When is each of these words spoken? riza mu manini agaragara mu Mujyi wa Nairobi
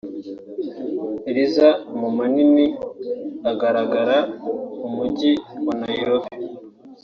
riza 1.35 1.67
mu 1.99 2.07
manini 2.17 2.65
agaragara 3.51 4.17
mu 4.79 4.87
Mujyi 4.95 5.31
wa 5.65 5.73
Nairobi 5.81 6.29